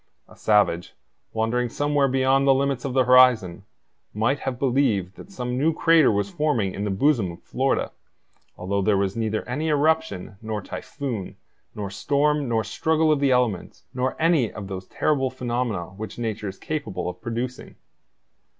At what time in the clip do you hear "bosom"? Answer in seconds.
6.89-7.31